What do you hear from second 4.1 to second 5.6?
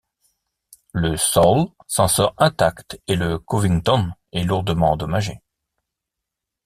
est lourdement endommagé.